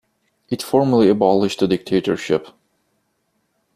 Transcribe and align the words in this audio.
It 0.49 0.63
formally 0.63 1.09
abolished 1.09 1.59
the 1.59 1.67
Dictatorship. 1.67 2.47